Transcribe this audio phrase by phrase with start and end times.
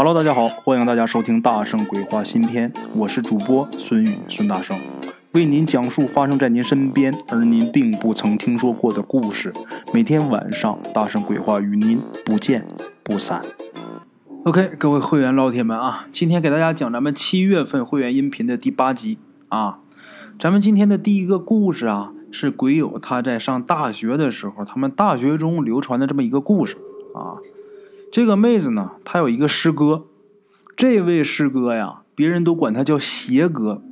[0.00, 4.78] Hello，大家好，欢迎大家收听《大圣鬼话》新篇，我是主播孙宇，孙大圣
[5.32, 9.52] 为您讲述发生在您身边而您并不曾听说过的故事。
[9.92, 12.64] 每天晚上，《大圣鬼话》与您不见
[13.02, 13.42] 不散。
[14.44, 19.18] OK，各位会员老铁们啊，今天给大家讲咱们七月份会员音频的第八集
[19.48, 19.80] 啊。
[20.38, 26.76] 咱们今天的第一个故事啊，是鬼友他在上大学的时候，他们大学中流传的这么一个故事
[27.12, 27.42] 啊。
[28.10, 30.06] 这个妹子呢，她有一个师哥，
[30.76, 33.82] 这位师哥呀，别人都管他叫鞋哥，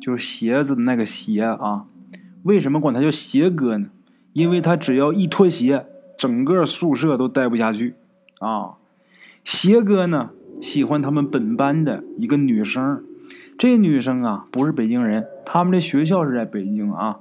[0.00, 1.86] 就是鞋子的那个鞋啊。
[2.42, 3.88] 为什么管他叫鞋哥呢？
[4.34, 5.86] 因为他只要一脱鞋，
[6.18, 7.94] 整个宿舍都待不下去
[8.40, 8.74] 啊。
[9.44, 13.02] 鞋哥呢，喜欢他们本班的一个女生，
[13.56, 17.20] 这女生啊不是北京人，他们的学校是在北京啊，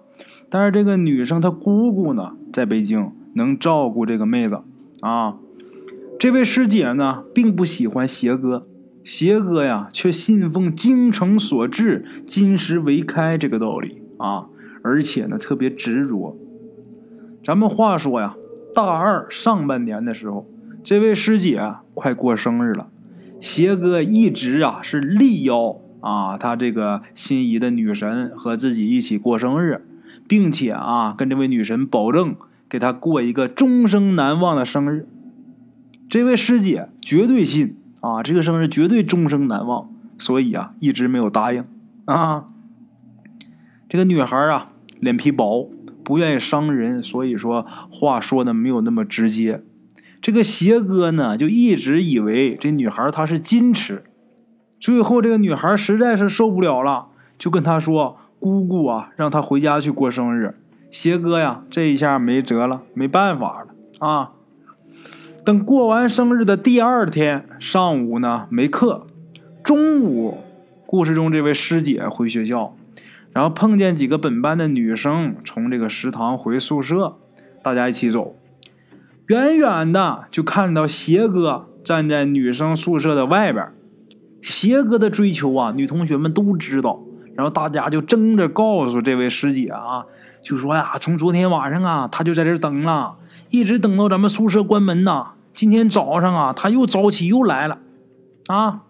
[0.50, 4.62] 但是这个女生她姑姑呢在北京，能照顾这个妹子
[5.00, 5.38] 啊。
[6.20, 8.66] 这位师姐呢，并不喜欢邪哥，
[9.04, 14.46] 邪哥呀，却信奉精诚所至，金石为开这个道理啊，
[14.82, 16.38] 而且呢，特别执着。
[17.44, 18.38] 咱们话说呀，
[18.74, 20.48] 大二上半年的时候，
[20.82, 21.62] 这位师姐
[21.94, 22.88] 快过生日了，
[23.42, 29.82] 邪哥一直啊是力邀啊他这个心仪的女神和自己一起过生日，
[30.26, 32.36] 并且啊跟这位女神保证
[32.70, 35.06] 给她过一个终生难忘的生日。
[36.14, 41.66] 这位师姐绝对信啊，这个生日绝对终生难忘，所以啊，一直没有答应
[42.06, 42.50] 啊。
[43.90, 44.70] 这个女孩啊，
[45.00, 45.72] 脸皮薄，
[46.04, 49.64] 不愿意伤人，所以说话说的没有那么直接。
[50.22, 54.04] 这个邪哥呢，就一直以为这女孩她是矜持，
[54.80, 57.08] 最后这个女孩实在是受不了了，
[57.40, 60.60] 就跟他说：“姑姑啊，让她回家去过生日。”
[60.94, 64.33] 邪哥呀，这一下没辙了，没办法了啊。
[65.46, 69.06] 等过完生日的第二天上午呢，没课。
[69.62, 70.38] 中午，
[70.86, 72.78] 故事中这位师姐回学校，
[73.34, 77.18] 然后碰见几个本班的女生从这个食堂回宿舍，
[77.62, 78.38] 大家一起走。
[79.28, 83.68] 远远的就看到邪哥站在女生宿舍的外边。
[84.42, 87.02] 邪哥的追求啊，女同学们都知道。
[87.36, 90.06] 然后大家就争着告诉这位师姐啊，
[90.42, 93.18] 就说呀，从昨天晚上啊，他就在这等了。
[93.54, 95.34] 一直等到咱们宿舍关门呐！
[95.54, 97.78] 今天早上啊，他又早起又来了，
[98.48, 98.82] 啊！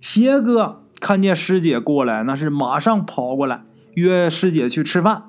[0.00, 5.24] 邪哥看见师姐过来，那是马上跑过来约师姐去吃饭。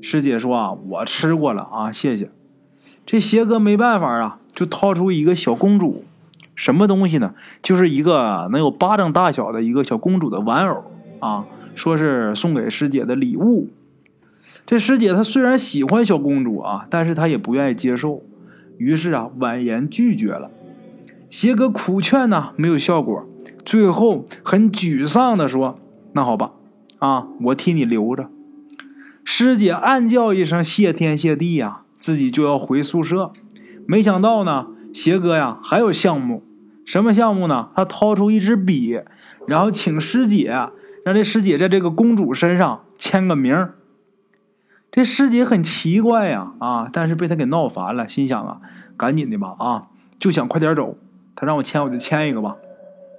[0.00, 2.30] 师姐说啊，我吃过了啊，谢谢。
[3.04, 6.04] 这邪哥没办法啊，就掏出一个小公主，
[6.54, 7.34] 什么东西呢？
[7.60, 10.84] 就是一个能有巴掌大小的一个小公主的玩偶
[11.18, 13.68] 啊，说是送给师姐的礼物。
[14.70, 18.22] 这师姐她虽然喜欢小公主啊，但是她也不愿意接受，
[18.78, 20.48] 于是啊婉言拒绝了。
[21.28, 23.26] 邪哥苦劝呢没有效果，
[23.64, 25.80] 最后很沮丧的说
[26.14, 26.52] ：“那好吧，
[27.00, 28.30] 啊我替你留着。”
[29.26, 33.32] 师姐暗叫一声谢天谢地呀，自己就要回宿舍。
[33.88, 36.44] 没想到呢，邪哥呀还有项目，
[36.84, 37.70] 什么项目呢？
[37.74, 39.00] 他掏出一支笔，
[39.48, 40.54] 然后请师姐
[41.04, 43.66] 让这师姐在这个公主身上签个名。
[44.90, 48.60] 这师姐很奇怪呀，啊，但是被他给闹烦了，心想啊，
[48.96, 49.86] 赶紧的吧，啊，
[50.18, 50.96] 就想快点走。
[51.36, 52.56] 他让我签，我就签一个吧。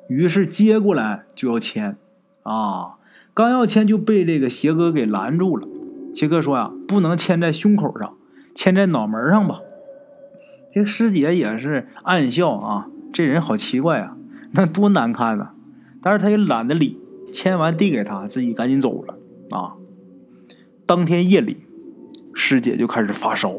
[0.09, 1.95] 于是接过来就要签，
[2.43, 2.95] 啊，
[3.33, 5.67] 刚要签就被这个邪哥给拦住了。
[6.13, 8.13] 邪哥说呀，不能签在胸口上，
[8.53, 9.61] 签在脑门上吧。
[10.73, 14.17] 这师姐也是暗笑啊，这人好奇怪啊，
[14.51, 15.53] 那多难看啊。
[16.01, 16.99] 但是他也懒得理，
[17.31, 19.15] 签完递给他，自己赶紧走了
[19.51, 19.75] 啊。
[20.91, 21.55] 当天夜里，
[22.33, 23.53] 师姐就开始发烧，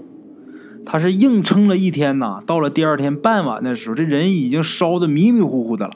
[0.85, 2.43] 她是硬撑了一天呐。
[2.45, 5.95] 到了第二天傍晚的时候，这人已经烧的迷迷糊糊的了。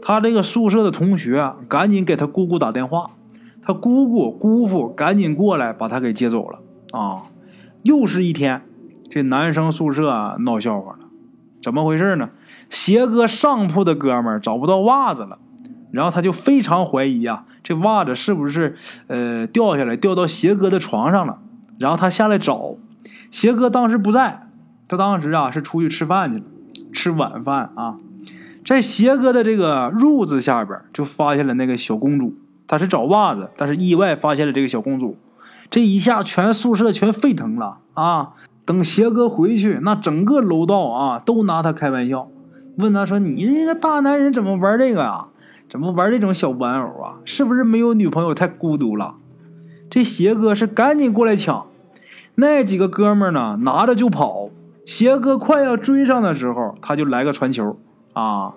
[0.00, 3.10] 她这个宿舍的同学赶紧给她姑姑打电话，
[3.60, 6.60] 她姑姑姑父赶紧过来把她给接走了。
[6.92, 7.24] 啊，
[7.82, 8.62] 又是一天，
[9.10, 10.98] 这男生宿舍闹笑话了，
[11.60, 12.30] 怎么回事呢？
[12.70, 15.40] 鞋哥上铺的哥们找不到袜子了。
[15.92, 18.74] 然后他就非常怀疑啊，这袜子是不是
[19.06, 21.38] 呃掉下来掉到邪哥的床上了？
[21.78, 22.74] 然后他下来找，
[23.30, 24.48] 邪哥当时不在，
[24.88, 26.46] 他当时啊是出去吃饭去了，
[26.92, 27.96] 吃晚饭啊，
[28.64, 32.34] 在邪哥的这个褥子下边就发现了那个小公主，
[32.66, 35.16] 他是找袜子，但是意外发现了这个小公主，
[35.70, 38.30] 这一下全宿舍全沸腾了啊！
[38.64, 42.28] 等邪哥回去，那整个楼道啊都拿他开玩笑，
[42.78, 45.26] 问他说：“你这个大男人怎么玩这个呀？”
[45.72, 47.16] 怎么玩这种小玩偶啊？
[47.24, 49.14] 是不是没有女朋友太孤独了？
[49.88, 51.66] 这邪哥是赶紧过来抢，
[52.34, 54.50] 那几个哥们呢拿着就跑。
[54.84, 57.78] 邪哥快要追上的时候，他就来个传球
[58.12, 58.52] 啊！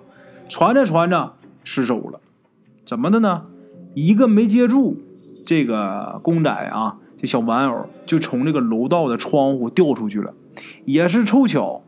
[0.50, 1.32] 传着传着
[1.64, 2.20] 失手了，
[2.86, 3.44] 怎么的呢？
[3.94, 4.98] 一个没接住
[5.46, 10.34] 这个公仔啊，这小玩偶就从这个楼道的窗户掉出去了。
[10.84, 11.80] 也是凑巧，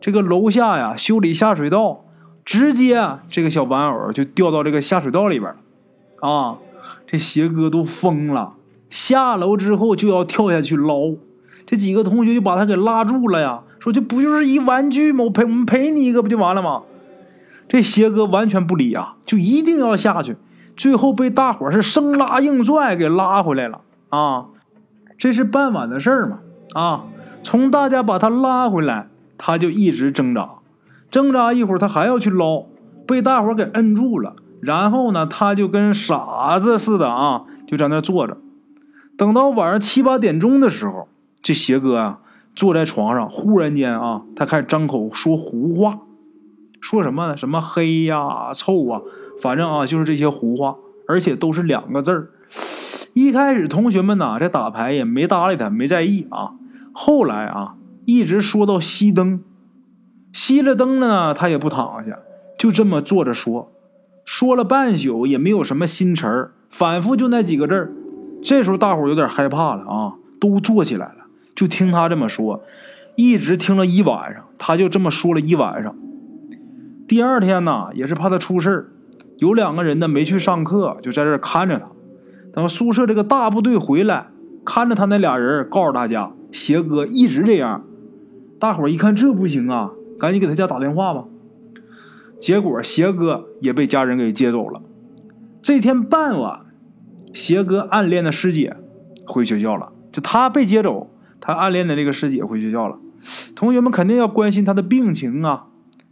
[0.00, 2.04] 这个楼下呀修理下水道，
[2.44, 6.28] 直接这个小玩偶就掉到这个下水道里边了。
[6.28, 6.58] 啊，
[7.06, 8.54] 这邪哥都疯了，
[8.90, 11.14] 下楼之后就要跳下去捞。
[11.66, 15.24] 这几个同学就把他给拉住了呀，说这不就是一玩具吗？
[15.24, 16.82] 我赔我们赔你一个不就完了吗？
[17.68, 20.36] 这邪哥完全不理啊，就一定要下去。
[20.76, 24.46] 最后被大伙是生拉硬拽给拉回来了啊！
[25.18, 26.38] 这是傍晚的事儿嘛
[26.74, 27.04] 啊！
[27.44, 29.08] 从大家把他拉回来，
[29.38, 30.48] 他就一直挣扎，
[31.12, 32.64] 挣扎一会儿他还要去捞，
[33.06, 34.34] 被大伙给摁住了。
[34.62, 38.38] 然后呢，他就跟傻子似的啊，就在那坐着。
[39.18, 41.08] 等到晚上七八点钟的时候，
[41.42, 42.20] 这邪哥啊
[42.54, 45.98] 坐在床上，忽然间啊，他开始张口说胡话，
[46.80, 47.36] 说什么呢？
[47.36, 49.02] 什么黑呀、臭啊。
[49.40, 50.76] 反正啊，就是这些胡话，
[51.06, 52.30] 而且都是两个字儿。
[53.12, 56.52] 一开始同学们呐在打牌也没搭理他，没在意啊。
[56.92, 57.74] 后来啊，
[58.06, 59.42] 一直说到熄灯，
[60.32, 62.18] 熄了灯呢，他也不躺下，
[62.58, 63.72] 就这么坐着说，
[64.24, 67.92] 说了半宿也没有什么新词儿，反复就那几个字儿。
[68.42, 72.62] 这时候大伙有点害怕了啊，都坐起来了，就听他这么说，
[73.14, 75.94] 一直听了一晚上，他就这么说了一晚上。
[77.06, 78.88] 第二天呢，也是怕他出事儿。
[79.38, 81.86] 有两个人呢没去上课，就在这看着他。
[82.54, 84.28] 等宿舍这个大部队回来，
[84.64, 87.84] 看着他那俩人，告诉大家邪哥一直这样。
[88.58, 89.90] 大伙一看这不行啊，
[90.22, 91.24] 赶紧给他家打电话吧。
[92.38, 94.80] 结果邪哥也被家人给接走了。
[95.60, 96.60] 这天傍晚，
[97.34, 98.76] 邪哥暗恋的师姐
[99.26, 101.10] 回学校了，就他被接走，
[101.40, 102.98] 他暗恋的这个师姐回学校了。
[103.56, 105.66] 同学们肯定要关心他的病情啊。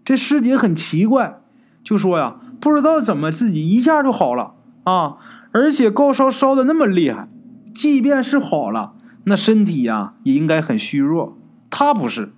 [0.05, 1.41] 这师姐很奇怪，
[1.85, 2.41] 就说呀。
[2.61, 4.53] 不知道怎么自己一下就好了
[4.85, 5.17] 啊！
[5.51, 7.27] 而且高烧烧的那么厉害，
[7.73, 8.93] 即便是好了，
[9.25, 11.39] 那身体呀也应该很虚弱。
[11.71, 12.35] 他不是，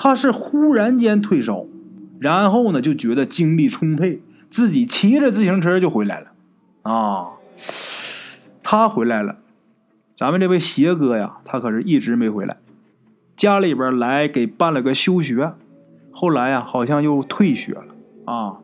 [0.00, 1.66] 他是忽然间退烧，
[2.20, 6.28] 然后呢就觉得精力充沛，自己骑着自行车就回来了。
[6.82, 7.30] 啊，
[8.62, 9.38] 他回来了，
[10.16, 12.58] 咱们这位邪哥呀，他可是一直没回来。
[13.36, 15.54] 家里边来给办了个休学，
[16.12, 18.58] 后来呀好像又退学了啊。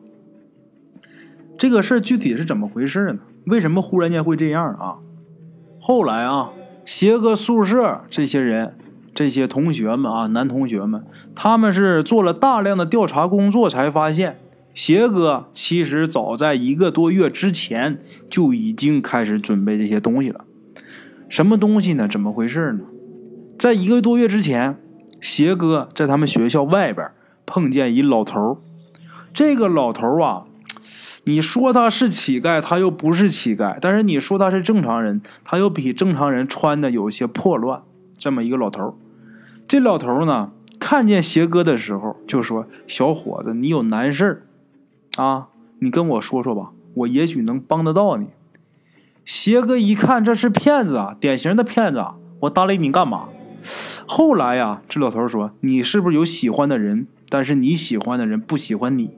[1.57, 3.19] 这个事儿具体是怎么回事呢？
[3.47, 4.95] 为什么忽然间会这样啊？
[5.81, 6.51] 后来啊，
[6.85, 8.77] 邪哥宿舍这些人、
[9.15, 11.03] 这些同学们啊，男同学们，
[11.33, 14.37] 他们是做了大量的调查工作，才发现
[14.73, 20.43] 邪哥其实早在一个多月之前就已经开始准备这些东西了。
[21.29, 22.09] 什么东西呢？
[22.09, 22.81] 怎么回事呢？
[23.57, 24.77] 在一个多月之前，
[25.21, 27.09] 邪哥在他们学校外边
[27.45, 28.61] 碰见一老头
[29.33, 30.43] 这个老头啊。
[31.23, 37.81] 你说他是乞丐，他又不是乞丐；但是你说他是正常人，他又比正常人穿的有些破乱。
[38.17, 38.97] 这么一个老头
[39.67, 44.45] 这老头呢，看见邪哥的时候就说：“小伙子，你有难事
[45.17, 45.47] 啊？
[45.79, 48.27] 你跟我说说吧，我也许能帮得到你。”
[49.25, 52.15] 邪哥一看这是骗子啊，典型的骗子啊！
[52.41, 53.27] 我搭理你干嘛？
[54.05, 57.07] 后来呀，这老头说：“你是不是有喜欢的人？
[57.27, 59.09] 但是你喜欢的人不喜欢你。”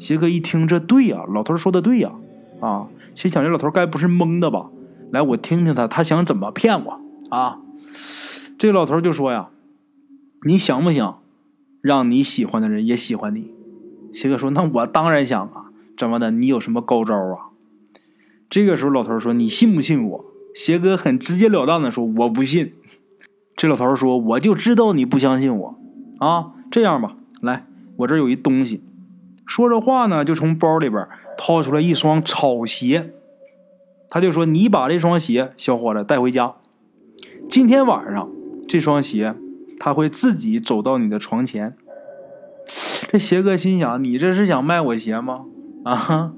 [0.00, 2.12] 邪哥一听，这对呀，老头说的对呀，
[2.60, 4.70] 啊，心想这老头该不是蒙的吧？
[5.10, 6.98] 来，我听听他，他想怎么骗我
[7.28, 7.58] 啊？
[8.58, 9.50] 这老头就说呀
[10.44, 11.22] ：“你想不想
[11.80, 13.52] 让你喜欢的人也喜欢你？”
[14.12, 16.30] 邪哥说：“那我当然想啊，怎么的？
[16.30, 17.48] 你有什么高招啊？”
[18.48, 22.72] 这个时候，老头说：“你信不信我？”邪哥很直截了当的说：“我不信。”
[23.54, 25.78] 这老头说：“我就知道你不相信我
[26.18, 26.52] 啊！
[26.70, 27.66] 这样吧，来，
[27.96, 28.82] 我这有一东西。”
[29.46, 33.12] 说着话呢，就从包里边掏出来一双草鞋，
[34.08, 36.54] 他就说：“你把这双鞋，小伙子带回家。
[37.50, 38.30] 今天晚上，
[38.66, 39.34] 这双鞋
[39.78, 41.74] 他会自己走到你的床前。”
[43.10, 45.42] 这邪哥心想：“你这是想卖我鞋吗？”
[45.84, 46.32] 啊！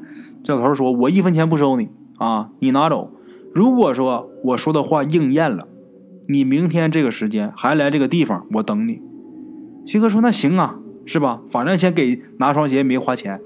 [0.45, 3.11] 这老头说：“我一分钱不收你啊，你拿走。
[3.53, 5.67] 如果说我说的话应验了，
[6.29, 9.01] 你明天这个时间还来这个地方，我等你。”
[9.87, 11.41] 邪哥说：“那行啊。”是吧？
[11.51, 13.41] 反正先给拿双鞋没花钱，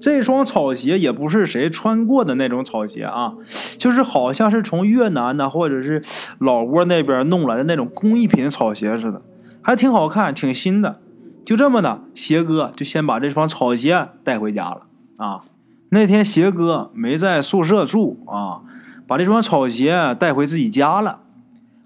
[0.00, 3.34] 这双草鞋也不是谁穿过的那种草鞋啊，
[3.76, 6.02] 就是好像是从越南呢，或者是
[6.38, 9.20] 老挝那边弄来的那种工艺品草鞋似的，
[9.60, 11.00] 还挺好看，挺新的。
[11.44, 14.82] 就这么的，鞋哥就先把这双草鞋带回家了
[15.18, 15.42] 啊。
[15.90, 18.60] 那天鞋哥没在宿舍住啊，
[19.06, 21.20] 把这双草鞋带回自己家了。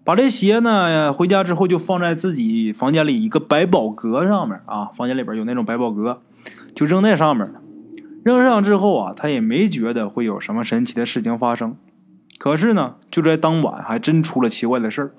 [0.05, 6.21] 把这鞋呢，回家之后就放在自己房间里一个百宝阁上面啊，房间里边有那种百宝阁，
[6.75, 7.51] 就扔那上面。
[8.25, 11.77] 扔上之后啊，他也没觉得会有什么神奇的事情发生。
[12.39, 15.13] 可是呢，就在当晚，还真出了奇怪的事儿。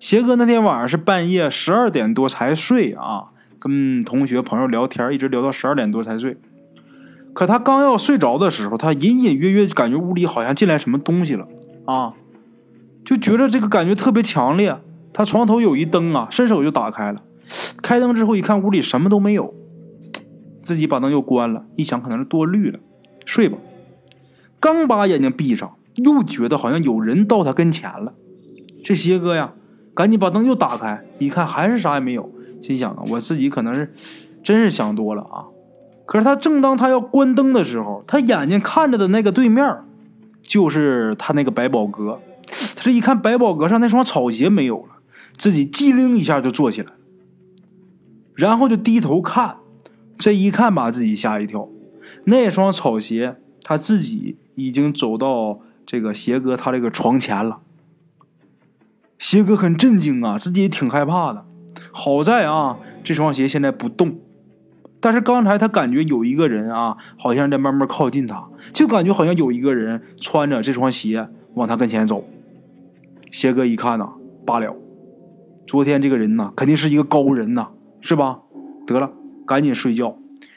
[0.00, 3.26] 邪哥那天晚上是半夜十二点多才睡啊，
[3.58, 6.36] 跟同学朋友聊天，一直聊到十二点多才睡。
[7.34, 11.46] 可他刚要睡着的时候，他隐隐约约感觉屋里好像进来什么东西了
[11.84, 12.14] 啊，
[13.04, 14.76] 就觉得这个感觉特别强烈。
[15.12, 17.22] 他床头有一灯啊，伸手就打开了。
[17.82, 19.54] 开灯之后一看，屋里什么都没有。
[20.62, 22.78] 自己把灯又关了，一想可能是多虑了，
[23.24, 23.58] 睡吧。
[24.60, 28.14] 刚把眼睛闭上，又觉得好像有人到他跟前了。
[28.84, 29.52] 这邪哥呀，
[29.94, 32.30] 赶紧把灯又打开，一看还是啥也没有，
[32.62, 33.92] 心想啊，我自己可能是
[34.42, 35.46] 真是想多了啊。
[36.06, 39.64] 可是他正当他要关灯的时候，他眼睛看着的那个对面，
[40.42, 42.20] 就是他那个百宝阁。
[42.76, 44.96] 他这一看，百宝阁上那双草鞋没有了，
[45.36, 46.92] 自己机灵一下就坐起来，
[48.34, 49.56] 然后就低头看。
[50.22, 51.68] 这一看把自己吓一跳，
[52.26, 57.58] 那双草鞋他自己已经走到这个鞋哥他这个床前了。
[59.18, 61.44] 鞋哥很震惊啊，自己也挺害怕的。
[61.90, 64.20] 好在啊，这双鞋现在不动，
[65.00, 72.22] 但是刚才他感觉有一个人啊，好像在慢慢靠近他，就感觉好像有一个人穿着这双鞋往他跟前走。
[73.32, 74.12] 鞋哥一看呐，
[74.46, 74.76] 罢了，
[75.66, 78.38] 昨天这个人呐，肯定是一个高人呐，是吧？
[78.86, 79.10] 得了。
[79.52, 80.16] 赶紧睡觉，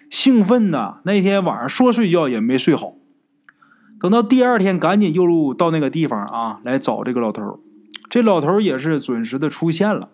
[0.09, 2.93] 兴奋的那天晚上说睡觉也没睡好。
[3.99, 7.59] 等到第二天，赶紧又到那个地方啊，来找这个老头。
[8.09, 10.07] 这老头也是准时的出现了。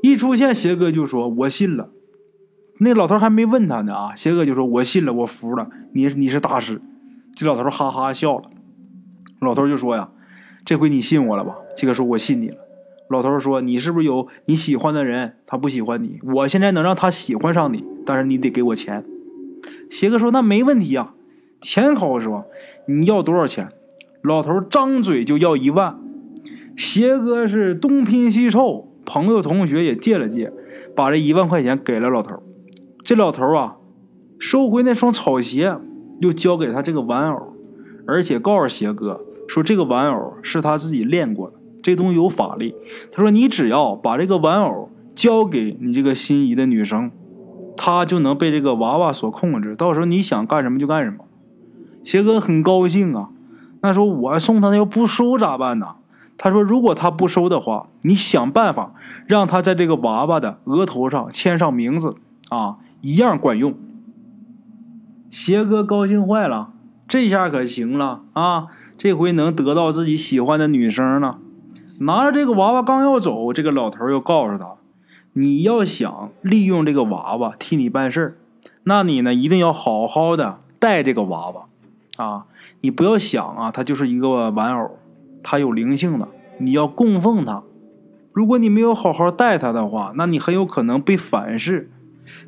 [0.00, 1.88] 一出现，邪哥就说：“我信了。”
[2.78, 6.80] 那老头还没问他呢啊，邪哥就说：“我信了，我服了，你你是大师。”
[7.34, 8.48] 这老头哈哈笑了。
[9.40, 10.10] 老头就说：“呀，
[10.64, 12.58] 这回你信我了吧？”邪哥说：“我信你了。”
[13.08, 15.34] 老头说：“你是不是有你喜欢的人？
[15.46, 16.18] 他不喜欢你。
[16.22, 19.04] 我现在能让他喜欢上你，但是你得给我钱。”
[19.90, 21.14] 邪哥说：“那没问题呀，
[21.60, 22.46] 钱好说。
[22.86, 23.68] 你要多少钱？”
[24.22, 25.98] 老头张嘴就要一万。
[26.76, 30.52] 邪哥是东拼西凑，朋友同学也借了借，
[30.96, 32.42] 把这一万块钱给了老头。
[33.04, 33.76] 这老头啊，
[34.38, 35.76] 收回那双草鞋，
[36.20, 37.54] 又交给他这个玩偶，
[38.04, 42.74] 而且告诉邪哥说：“这个玩偶是他自己练过的。”这东西有法力，
[43.12, 47.12] 他说：“你只要把这个玩偶交给你这个心仪的女生，
[47.76, 49.76] 她就能被这个娃娃所控制。
[49.76, 51.18] 到时候你想干什么就干什么。”
[52.02, 53.28] 邪哥很高兴啊，
[53.82, 55.94] 那说：“我送他，他要不收咋办呢？”
[56.36, 58.92] 他说：“如果他不收的话，你想办法
[59.28, 62.16] 让他在这个娃娃的额头上签上名字
[62.48, 63.76] 啊，一样管用。”
[65.30, 66.72] 邪哥高兴坏了，
[67.06, 68.66] 这下可行了啊！
[68.98, 71.38] 这回能得到自己喜欢的女生了。
[71.98, 74.74] 拿着这个娃娃刚要走，这个老头又告诉他
[75.34, 78.38] ：“你要想利用这个娃娃替你办事
[78.84, 81.66] 那你呢一定要好好的带这个娃娃
[82.24, 82.46] 啊！
[82.80, 84.98] 你不要想啊，它就是一个玩偶，
[85.42, 87.62] 它有灵性的，你要供奉它。
[88.32, 91.90] 如果你没有好好带它的话，那你很有可能被反噬。”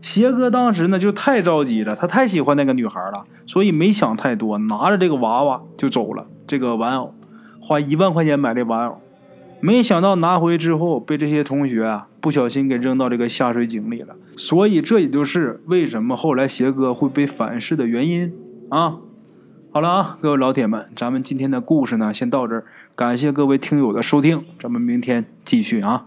[0.03, 6.27] 邪哥当时呢就太着急了，他太喜欢那个女孩了，所以没想太多，拿着这个娃娃就走了。
[6.47, 7.15] 这个玩偶
[7.61, 9.01] 花一万块钱买这玩偶。
[9.61, 18.33] 没想到拿回之后被这些同学啊不小心给扔到这个下水井里了，所以这也就是为什么后来邪哥会被反噬的原因
[18.69, 18.99] 啊。
[19.71, 26.07] 好了啊，各位老铁们，咱们今天的故事呢先到这儿，感谢各位听友的收听，咱们明天继续啊。